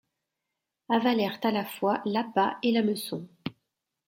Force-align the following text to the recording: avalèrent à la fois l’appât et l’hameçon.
avalèrent 0.89 1.37
à 1.43 1.51
la 1.51 1.63
fois 1.63 2.01
l’appât 2.05 2.57
et 2.63 2.71
l’hameçon. 2.71 3.27